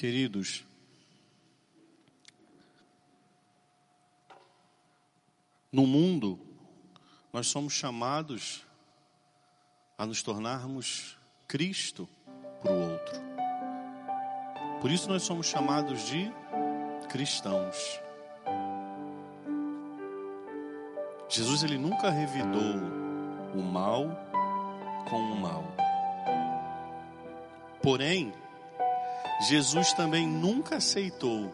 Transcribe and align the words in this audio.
Queridos, 0.00 0.64
no 5.70 5.86
mundo, 5.86 6.40
nós 7.30 7.48
somos 7.48 7.74
chamados 7.74 8.64
a 9.98 10.06
nos 10.06 10.22
tornarmos 10.22 11.18
Cristo 11.46 12.08
para 12.62 12.72
o 12.72 12.92
outro. 12.92 13.14
Por 14.80 14.90
isso 14.90 15.06
nós 15.06 15.22
somos 15.22 15.48
chamados 15.48 16.06
de 16.06 16.32
cristãos. 17.10 18.00
Jesus 21.28 21.62
ele 21.62 21.76
nunca 21.76 22.08
revidou 22.08 22.80
o 23.54 23.62
mal 23.62 24.06
com 25.10 25.18
o 25.18 25.36
mal. 25.38 25.62
Porém, 27.82 28.32
Jesus 29.48 29.92
também 29.94 30.26
nunca 30.26 30.76
aceitou 30.76 31.52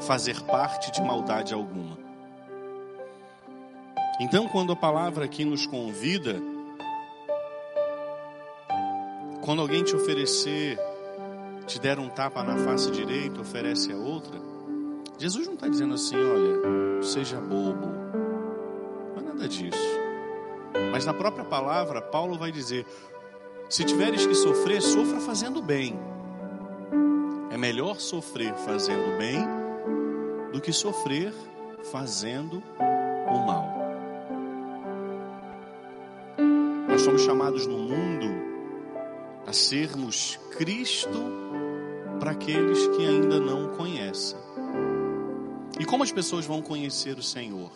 fazer 0.00 0.40
parte 0.42 0.90
de 0.92 1.02
maldade 1.02 1.54
alguma. 1.54 1.98
Então, 4.20 4.48
quando 4.48 4.72
a 4.72 4.76
palavra 4.76 5.24
aqui 5.24 5.44
nos 5.44 5.66
convida, 5.66 6.40
quando 9.42 9.62
alguém 9.62 9.82
te 9.82 9.96
oferecer, 9.96 10.78
te 11.66 11.80
der 11.80 11.98
um 11.98 12.08
tapa 12.08 12.42
na 12.42 12.56
face 12.58 12.90
direita, 12.90 13.40
oferece 13.40 13.92
a 13.92 13.96
outra, 13.96 14.38
Jesus 15.18 15.46
não 15.46 15.54
está 15.54 15.68
dizendo 15.68 15.94
assim, 15.94 16.16
olha, 16.16 17.02
seja 17.02 17.40
bobo. 17.40 17.86
Não 19.14 19.18
é 19.18 19.22
nada 19.22 19.48
disso. 19.48 20.00
Mas 20.90 21.04
na 21.04 21.14
própria 21.14 21.44
palavra, 21.44 22.00
Paulo 22.00 22.38
vai 22.38 22.52
dizer: 22.52 22.86
se 23.68 23.84
tiveres 23.84 24.26
que 24.26 24.34
sofrer, 24.34 24.80
sofra 24.82 25.20
fazendo 25.20 25.62
bem. 25.62 25.98
Melhor 27.62 28.00
sofrer 28.00 28.52
fazendo 28.56 29.16
bem 29.16 29.38
do 30.52 30.60
que 30.60 30.72
sofrer 30.72 31.32
fazendo 31.92 32.60
o 32.80 33.38
mal. 33.46 33.72
Nós 36.88 37.02
somos 37.02 37.22
chamados 37.22 37.64
no 37.64 37.78
mundo 37.78 38.26
a 39.46 39.52
sermos 39.52 40.40
Cristo 40.58 41.22
para 42.18 42.32
aqueles 42.32 42.84
que 42.88 43.06
ainda 43.06 43.38
não 43.38 43.68
conhecem. 43.68 44.40
E 45.78 45.84
como 45.84 46.02
as 46.02 46.10
pessoas 46.10 46.44
vão 46.44 46.60
conhecer 46.60 47.16
o 47.16 47.22
Senhor? 47.22 47.70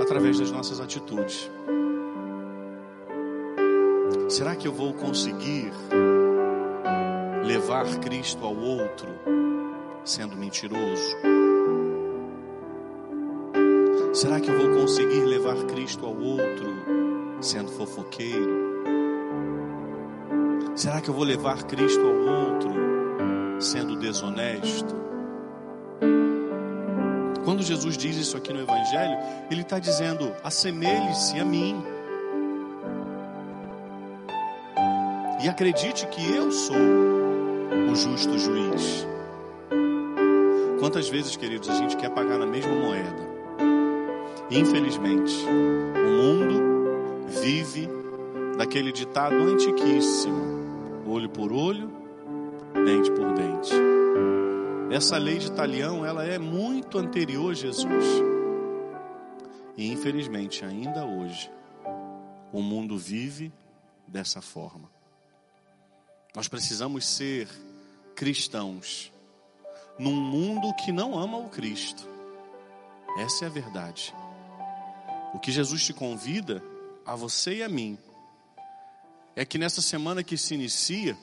Através 0.00 0.38
das 0.38 0.52
nossas 0.52 0.78
atitudes. 0.78 1.50
Será 4.28 4.54
que 4.54 4.68
eu 4.68 4.72
vou 4.72 4.94
conseguir 4.94 5.72
levar 7.82 7.98
Cristo 8.00 8.44
ao 8.44 8.54
outro 8.54 9.08
sendo 10.04 10.36
mentiroso? 10.36 11.16
Será 14.12 14.38
que 14.40 14.50
eu 14.50 14.58
vou 14.58 14.80
conseguir 14.80 15.20
levar 15.20 15.56
Cristo 15.64 16.04
ao 16.04 16.14
outro 16.14 17.38
sendo 17.40 17.70
fofoqueiro? 17.70 18.70
Será 20.74 21.00
que 21.00 21.08
eu 21.08 21.14
vou 21.14 21.24
levar 21.24 21.62
Cristo 21.64 22.00
ao 22.00 22.16
outro 22.16 22.70
sendo 23.58 23.96
desonesto? 23.96 24.94
Quando 27.44 27.62
Jesus 27.62 27.96
diz 27.96 28.16
isso 28.16 28.36
aqui 28.36 28.52
no 28.52 28.60
Evangelho, 28.60 29.16
Ele 29.50 29.62
está 29.62 29.78
dizendo: 29.78 30.34
assemelhe-se 30.44 31.38
a 31.38 31.44
mim. 31.44 31.82
E 35.42 35.48
acredite 35.48 36.06
que 36.08 36.34
eu 36.34 36.52
sou 36.52 37.19
o 37.90 37.94
justo 37.94 38.38
juiz. 38.38 39.06
Quantas 40.80 41.08
vezes, 41.08 41.36
queridos, 41.36 41.68
a 41.68 41.74
gente 41.74 41.96
quer 41.96 42.10
pagar 42.10 42.38
na 42.38 42.46
mesma 42.46 42.74
moeda? 42.74 43.28
Infelizmente, 44.50 45.44
o 45.46 46.10
mundo 46.10 47.28
vive 47.28 47.88
daquele 48.56 48.90
ditado 48.90 49.36
antiquíssimo: 49.36 51.04
olho 51.06 51.28
por 51.28 51.52
olho, 51.52 51.90
dente 52.84 53.10
por 53.10 53.32
dente. 53.34 53.74
Essa 54.90 55.16
lei 55.18 55.38
de 55.38 55.52
talião, 55.52 56.04
ela 56.04 56.24
é 56.24 56.38
muito 56.38 56.98
anterior 56.98 57.52
a 57.52 57.54
Jesus. 57.54 58.04
E 59.76 59.92
infelizmente, 59.92 60.64
ainda 60.64 61.04
hoje, 61.04 61.50
o 62.52 62.60
mundo 62.60 62.98
vive 62.98 63.52
dessa 64.06 64.42
forma. 64.42 64.90
Nós 66.34 66.46
precisamos 66.48 67.06
ser 67.06 67.48
cristãos 68.14 69.12
num 69.98 70.14
mundo 70.14 70.72
que 70.74 70.92
não 70.92 71.18
ama 71.18 71.38
o 71.38 71.48
Cristo. 71.48 72.08
Essa 73.18 73.44
é 73.44 73.48
a 73.48 73.50
verdade. 73.50 74.14
O 75.34 75.38
que 75.38 75.50
Jesus 75.50 75.84
te 75.84 75.92
convida, 75.92 76.62
a 77.04 77.14
você 77.16 77.56
e 77.56 77.62
a 77.62 77.68
mim, 77.68 77.98
é 79.34 79.44
que 79.44 79.58
nessa 79.58 79.82
semana 79.82 80.22
que 80.22 80.36
se 80.36 80.54
inicia, 80.54 81.16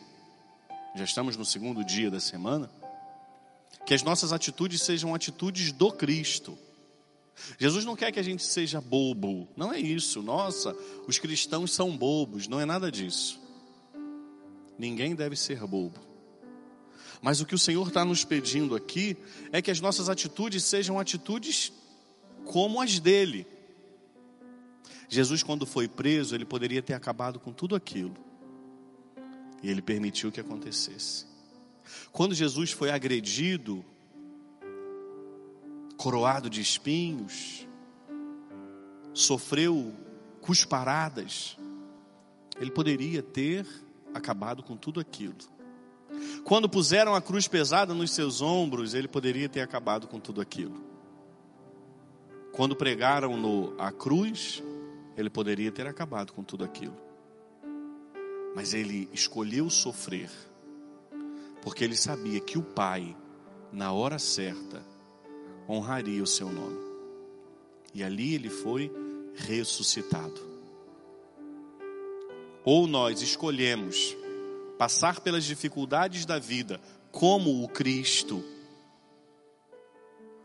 já 0.95 1.03
estamos 1.03 1.37
no 1.37 1.45
segundo 1.45 1.83
dia 1.83 2.11
da 2.11 2.19
semana, 2.19 2.69
que 3.85 3.93
as 3.93 4.03
nossas 4.03 4.33
atitudes 4.33 4.81
sejam 4.81 5.15
atitudes 5.15 5.71
do 5.71 5.91
Cristo. 5.91 6.57
Jesus 7.57 7.85
não 7.85 7.95
quer 7.95 8.11
que 8.11 8.19
a 8.19 8.23
gente 8.23 8.43
seja 8.43 8.81
bobo, 8.81 9.47
não 9.55 9.71
é 9.71 9.79
isso. 9.79 10.21
Nossa, 10.21 10.75
os 11.07 11.17
cristãos 11.17 11.71
são 11.71 11.95
bobos, 11.95 12.47
não 12.47 12.59
é 12.59 12.65
nada 12.65 12.91
disso. 12.91 13.46
Ninguém 14.77 15.15
deve 15.15 15.35
ser 15.35 15.59
bobo. 15.65 15.99
Mas 17.21 17.41
o 17.41 17.45
que 17.45 17.55
o 17.55 17.59
Senhor 17.59 17.87
está 17.87 18.05
nos 18.05 18.23
pedindo 18.23 18.75
aqui 18.75 19.17
é 19.51 19.61
que 19.61 19.71
as 19.71 19.81
nossas 19.81 20.09
atitudes 20.09 20.63
sejam 20.63 20.99
atitudes 20.99 21.71
como 22.45 22.81
as 22.81 22.99
dele. 22.99 23.47
Jesus, 25.09 25.41
quando 25.41 25.65
foi 25.65 25.87
preso, 25.87 26.35
ele 26.35 26.45
poderia 26.45 26.81
ter 26.81 26.93
acabado 26.93 27.39
com 27.39 27.51
tudo 27.51 27.75
aquilo. 27.75 28.15
E 29.63 29.69
ele 29.69 29.81
permitiu 29.81 30.31
que 30.31 30.39
acontecesse. 30.39 31.25
Quando 32.11 32.35
Jesus 32.35 32.71
foi 32.71 32.91
agredido, 32.91 33.83
coroado 35.97 36.49
de 36.49 36.61
espinhos, 36.61 37.67
sofreu 39.13 39.93
cusparadas, 40.41 41.57
ele 42.59 42.69
poderia 42.69 43.23
ter 43.23 43.65
acabado 44.17 44.61
com 44.61 44.75
tudo 44.75 44.99
aquilo. 44.99 45.35
Quando 46.43 46.69
puseram 46.69 47.13
a 47.15 47.21
cruz 47.21 47.47
pesada 47.47 47.93
nos 47.93 48.11
seus 48.11 48.41
ombros, 48.41 48.93
ele 48.93 49.07
poderia 49.07 49.49
ter 49.49 49.61
acabado 49.61 50.07
com 50.07 50.19
tudo 50.19 50.41
aquilo. 50.41 50.81
Quando 52.53 52.75
pregaram 52.75 53.37
no 53.37 53.75
a 53.77 53.91
cruz, 53.91 54.63
ele 55.15 55.29
poderia 55.29 55.71
ter 55.71 55.85
acabado 55.85 56.33
com 56.33 56.43
tudo 56.43 56.63
aquilo. 56.63 56.95
Mas 58.55 58.73
ele 58.73 59.09
escolheu 59.13 59.69
sofrer, 59.69 60.31
porque 61.61 61.83
ele 61.83 61.95
sabia 61.95 62.39
que 62.39 62.57
o 62.57 62.63
Pai, 62.63 63.15
na 63.71 63.91
hora 63.91 64.17
certa, 64.17 64.81
honraria 65.69 66.23
o 66.23 66.27
seu 66.27 66.51
nome. 66.51 66.79
E 67.93 68.03
ali 68.03 68.33
ele 68.33 68.49
foi 68.49 68.91
ressuscitado. 69.35 70.56
Ou 72.69 72.85
nós 72.85 73.21
escolhemos 73.21 74.13
passar 74.77 75.21
pelas 75.21 75.45
dificuldades 75.45 76.25
da 76.25 76.37
vida 76.37 76.81
como 77.13 77.63
o 77.63 77.69
Cristo, 77.69 78.43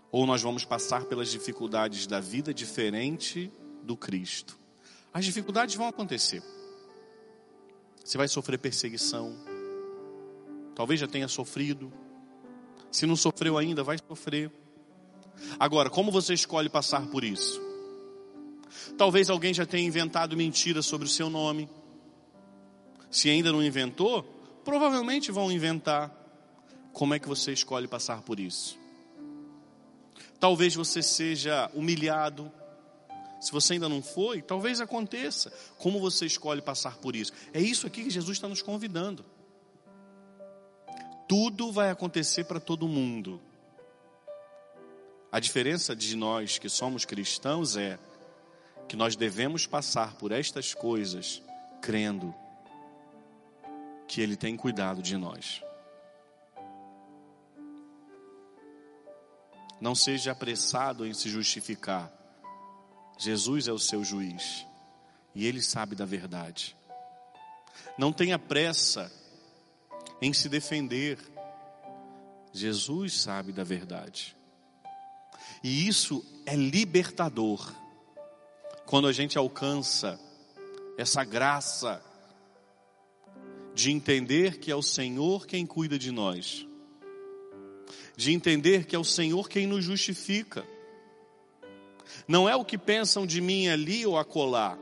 ou 0.08 0.24
nós 0.24 0.40
vamos 0.40 0.64
passar 0.64 1.06
pelas 1.06 1.32
dificuldades 1.32 2.06
da 2.06 2.20
vida 2.20 2.54
diferente 2.54 3.50
do 3.82 3.96
Cristo. 3.96 4.56
As 5.12 5.24
dificuldades 5.24 5.74
vão 5.74 5.88
acontecer. 5.88 6.44
Você 8.04 8.16
vai 8.16 8.28
sofrer 8.28 8.56
perseguição. 8.56 9.34
Talvez 10.76 11.00
já 11.00 11.08
tenha 11.08 11.26
sofrido. 11.26 11.92
Se 12.92 13.04
não 13.04 13.16
sofreu 13.16 13.58
ainda, 13.58 13.82
vai 13.82 13.98
sofrer. 13.98 14.48
Agora, 15.58 15.90
como 15.90 16.12
você 16.12 16.34
escolhe 16.34 16.68
passar 16.68 17.04
por 17.08 17.24
isso? 17.24 17.60
Talvez 18.96 19.28
alguém 19.28 19.52
já 19.52 19.66
tenha 19.66 19.88
inventado 19.88 20.36
mentiras 20.36 20.86
sobre 20.86 21.08
o 21.08 21.10
seu 21.10 21.28
nome. 21.28 21.68
Se 23.12 23.28
ainda 23.28 23.52
não 23.52 23.62
inventou, 23.62 24.22
provavelmente 24.64 25.30
vão 25.30 25.52
inventar. 25.52 26.10
Como 26.94 27.12
é 27.12 27.18
que 27.18 27.28
você 27.28 27.52
escolhe 27.52 27.86
passar 27.86 28.22
por 28.22 28.40
isso? 28.40 28.78
Talvez 30.40 30.74
você 30.74 31.02
seja 31.02 31.70
humilhado. 31.74 32.50
Se 33.38 33.52
você 33.52 33.74
ainda 33.74 33.86
não 33.88 34.02
foi, 34.02 34.40
talvez 34.40 34.80
aconteça. 34.80 35.52
Como 35.76 36.00
você 36.00 36.24
escolhe 36.24 36.62
passar 36.62 36.96
por 36.96 37.14
isso? 37.14 37.34
É 37.52 37.60
isso 37.60 37.86
aqui 37.86 38.02
que 38.02 38.10
Jesus 38.10 38.38
está 38.38 38.48
nos 38.48 38.62
convidando. 38.62 39.26
Tudo 41.28 41.70
vai 41.70 41.90
acontecer 41.90 42.44
para 42.44 42.58
todo 42.58 42.88
mundo. 42.88 43.40
A 45.30 45.38
diferença 45.38 45.94
de 45.94 46.16
nós 46.16 46.58
que 46.58 46.68
somos 46.70 47.04
cristãos 47.04 47.76
é 47.76 47.98
que 48.88 48.96
nós 48.96 49.16
devemos 49.16 49.66
passar 49.66 50.14
por 50.14 50.32
estas 50.32 50.72
coisas 50.72 51.42
crendo 51.80 52.34
que 54.12 54.20
Ele 54.20 54.36
tem 54.36 54.58
cuidado 54.58 55.00
de 55.00 55.16
nós. 55.16 55.62
Não 59.80 59.94
seja 59.94 60.32
apressado 60.32 61.06
em 61.06 61.14
se 61.14 61.30
justificar. 61.30 62.12
Jesus 63.16 63.68
é 63.68 63.72
o 63.72 63.78
seu 63.78 64.04
juiz 64.04 64.66
e 65.34 65.46
Ele 65.46 65.62
sabe 65.62 65.96
da 65.96 66.04
verdade. 66.04 66.76
Não 67.96 68.12
tenha 68.12 68.38
pressa 68.38 69.10
em 70.20 70.30
se 70.34 70.46
defender. 70.46 71.18
Jesus 72.52 73.18
sabe 73.18 73.50
da 73.50 73.64
verdade. 73.64 74.36
E 75.64 75.88
isso 75.88 76.22
é 76.44 76.54
libertador. 76.54 77.72
Quando 78.84 79.08
a 79.08 79.12
gente 79.12 79.38
alcança 79.38 80.20
essa 80.98 81.24
graça 81.24 82.11
de 83.74 83.90
entender 83.90 84.58
que 84.58 84.70
é 84.70 84.76
o 84.76 84.82
Senhor 84.82 85.46
quem 85.46 85.64
cuida 85.64 85.98
de 85.98 86.10
nós, 86.10 86.66
de 88.16 88.32
entender 88.32 88.84
que 88.86 88.94
é 88.94 88.98
o 88.98 89.04
Senhor 89.04 89.48
quem 89.48 89.66
nos 89.66 89.84
justifica. 89.84 90.66
Não 92.28 92.48
é 92.48 92.54
o 92.54 92.64
que 92.64 92.76
pensam 92.76 93.26
de 93.26 93.40
mim 93.40 93.68
ali 93.68 94.06
ou 94.06 94.18
acolá. 94.18 94.78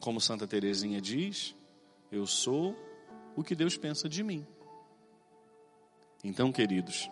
Como 0.00 0.20
Santa 0.20 0.46
Teresinha 0.46 1.00
diz, 1.00 1.54
eu 2.10 2.26
sou 2.26 2.76
o 3.36 3.44
que 3.44 3.54
Deus 3.54 3.76
pensa 3.76 4.08
de 4.08 4.22
mim. 4.22 4.46
Então, 6.24 6.50
queridos, 6.50 7.08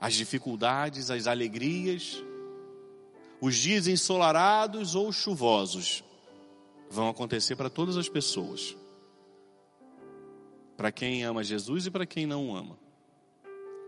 as 0.00 0.14
dificuldades, 0.14 1.10
as 1.10 1.26
alegrias, 1.26 2.22
os 3.40 3.56
dias 3.56 3.86
ensolarados 3.86 4.94
ou 4.94 5.12
chuvosos 5.12 6.02
vão 6.90 7.08
acontecer 7.08 7.56
para 7.56 7.70
todas 7.70 7.96
as 7.96 8.08
pessoas. 8.08 8.76
Para 10.76 10.92
quem 10.92 11.24
ama 11.24 11.42
Jesus 11.42 11.86
e 11.86 11.90
para 11.90 12.06
quem 12.06 12.26
não 12.26 12.54
ama. 12.54 12.78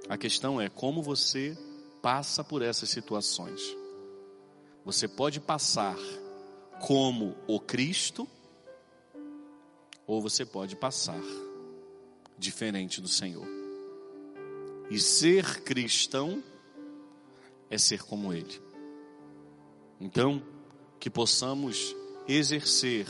A 0.08 0.19
questão 0.19 0.61
é 0.61 0.69
como 0.69 1.02
você 1.02 1.56
passa 2.02 2.43
por 2.43 2.62
essas 2.62 2.91
situações. 2.91 3.61
Você 4.85 5.06
pode 5.06 5.41
passar 5.41 5.97
como 6.81 7.37
o 7.47 7.61
Cristo, 7.61 8.26
ou 10.06 10.20
você 10.20 10.44
pode 10.44 10.75
passar 10.75 11.20
diferente 12.37 13.00
do 13.00 13.06
Senhor. 13.06 13.46
E 14.91 14.99
ser 14.99 15.62
cristão 15.62 16.43
é 17.69 17.79
ser 17.79 18.03
como 18.03 18.32
Ele. 18.32 18.61
Então, 20.00 20.43
que 20.99 21.08
possamos 21.08 21.94
exercer 22.32 23.06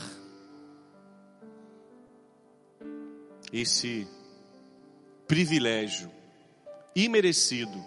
esse 3.53 4.07
privilégio 5.27 6.11
imerecido 6.95 7.79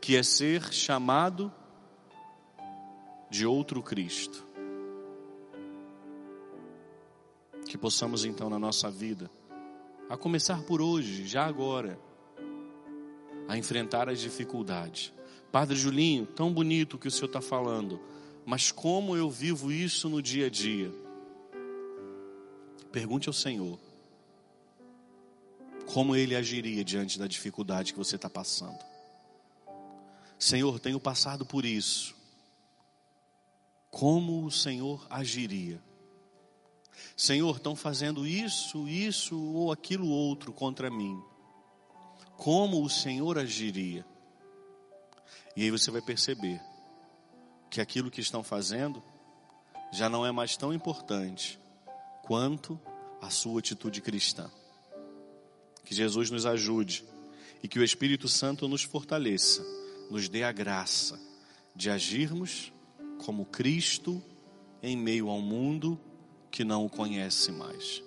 que 0.00 0.16
é 0.16 0.22
ser 0.22 0.72
chamado 0.72 1.52
de 3.28 3.46
outro 3.46 3.82
Cristo. 3.82 4.46
Que 7.66 7.76
possamos 7.76 8.24
então 8.24 8.48
na 8.48 8.58
nossa 8.58 8.90
vida, 8.90 9.30
a 10.08 10.16
começar 10.16 10.62
por 10.62 10.80
hoje, 10.80 11.26
já 11.26 11.44
agora, 11.44 11.98
a 13.46 13.58
enfrentar 13.58 14.08
as 14.08 14.20
dificuldades. 14.20 15.12
Padre 15.52 15.76
Julinho, 15.76 16.24
tão 16.24 16.50
bonito 16.50 16.96
que 16.96 17.08
o 17.08 17.10
senhor 17.10 17.26
está 17.26 17.42
falando, 17.42 18.00
mas 18.44 18.70
como 18.70 19.16
eu 19.16 19.30
vivo 19.30 19.72
isso 19.72 20.08
no 20.08 20.20
dia 20.20 20.46
a 20.46 20.50
dia? 20.50 20.92
Pergunte 22.92 23.28
ao 23.28 23.32
Senhor 23.32 23.78
como 25.86 26.16
ele 26.16 26.34
agiria 26.34 26.84
diante 26.84 27.18
da 27.18 27.26
dificuldade 27.26 27.92
que 27.92 27.98
você 27.98 28.16
está 28.16 28.28
passando. 28.30 28.78
Senhor, 30.38 30.78
tenho 30.80 30.98
passado 30.98 31.44
por 31.44 31.64
isso. 31.64 32.14
Como 33.90 34.44
o 34.44 34.50
Senhor 34.50 35.06
agiria? 35.08 35.80
Senhor, 37.16 37.56
estão 37.56 37.76
fazendo 37.76 38.26
isso, 38.26 38.88
isso 38.88 39.38
ou 39.38 39.70
aquilo 39.70 40.08
outro 40.08 40.52
contra 40.52 40.90
mim. 40.90 41.22
Como 42.36 42.82
o 42.82 42.90
Senhor 42.90 43.38
agiria? 43.38 44.04
E 45.56 45.62
aí 45.62 45.70
você 45.70 45.90
vai 45.90 46.02
perceber 46.02 46.60
que 47.74 47.80
aquilo 47.80 48.08
que 48.08 48.20
estão 48.20 48.44
fazendo 48.44 49.02
já 49.92 50.08
não 50.08 50.24
é 50.24 50.30
mais 50.30 50.56
tão 50.56 50.72
importante 50.72 51.58
quanto 52.22 52.78
a 53.20 53.30
sua 53.30 53.58
atitude 53.58 54.00
cristã. 54.00 54.48
Que 55.84 55.92
Jesus 55.92 56.30
nos 56.30 56.46
ajude 56.46 57.04
e 57.64 57.66
que 57.66 57.80
o 57.80 57.82
Espírito 57.82 58.28
Santo 58.28 58.68
nos 58.68 58.84
fortaleça, 58.84 59.66
nos 60.08 60.28
dê 60.28 60.44
a 60.44 60.52
graça 60.52 61.18
de 61.74 61.90
agirmos 61.90 62.72
como 63.24 63.44
Cristo 63.44 64.22
em 64.80 64.96
meio 64.96 65.28
ao 65.28 65.40
mundo 65.40 65.98
que 66.52 66.62
não 66.62 66.86
o 66.86 66.88
conhece 66.88 67.50
mais. 67.50 68.00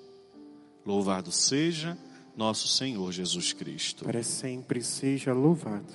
Louvado 0.86 1.30
seja 1.30 1.98
nosso 2.38 2.69
Senhor 2.69 3.12
Jesus 3.12 3.52
Cristo. 3.52 4.06
Para 4.06 4.24
sempre 4.24 4.81
seja 4.81 5.34
louvado. 5.34 5.92